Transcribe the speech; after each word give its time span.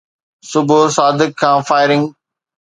صبح 0.51 0.79
صادق 0.97 1.31
کان 1.41 1.57
فائرنگ 1.67 2.03